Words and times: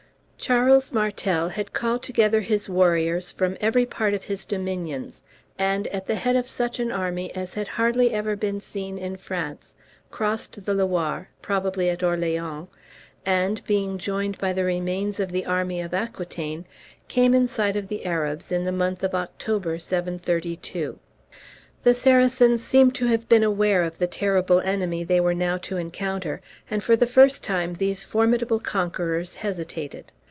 Charles 0.43 0.91
Martel 0.91 1.49
had 1.49 1.71
called 1.71 2.01
together 2.01 2.41
his 2.41 2.67
warriors 2.67 3.31
from 3.31 3.55
every 3.61 3.85
part 3.85 4.15
of 4.15 4.23
his 4.23 4.43
dominions, 4.43 5.21
and, 5.59 5.85
at 5.89 6.07
the 6.07 6.15
head 6.15 6.35
of 6.35 6.47
such 6.47 6.79
an 6.79 6.91
army 6.91 7.31
as 7.35 7.53
had 7.53 7.67
hardly 7.67 8.11
ever 8.11 8.35
been 8.35 8.59
seen 8.59 8.97
in 8.97 9.17
France, 9.17 9.75
crossed 10.09 10.65
the 10.65 10.73
Loire, 10.73 11.29
probably 11.43 11.91
at 11.91 12.01
Orleans, 12.01 12.69
and, 13.23 13.63
being 13.67 13.99
joined 13.99 14.39
by 14.39 14.51
the 14.51 14.63
remains 14.63 15.19
of 15.19 15.31
the 15.31 15.45
army 15.45 15.79
of 15.79 15.93
Aquitaine, 15.93 16.65
came 17.07 17.35
in 17.35 17.47
sight 17.47 17.75
of 17.75 17.87
the 17.87 18.03
Arabs 18.03 18.51
in 18.51 18.65
the 18.65 18.71
month 18.71 19.03
of 19.03 19.13
October, 19.13 19.77
732. 19.77 20.97
The 21.83 21.93
Saracens 21.93 22.63
seem 22.63 22.89
to 22.93 23.05
have 23.05 23.29
been 23.29 23.43
aware 23.43 23.83
of 23.83 23.99
the 23.99 24.07
terrible 24.07 24.59
enemy 24.61 25.03
they 25.03 25.19
were 25.19 25.35
now 25.35 25.59
to 25.59 25.77
encounter, 25.77 26.41
and 26.67 26.83
for 26.83 26.95
the 26.95 27.05
first 27.05 27.43
time 27.43 27.75
these 27.75 28.01
formidable 28.01 28.59
conquerors 28.59 29.35
hesitated. 29.35 30.11